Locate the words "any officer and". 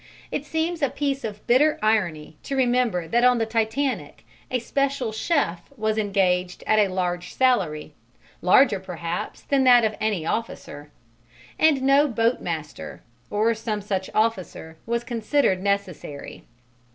10.01-11.83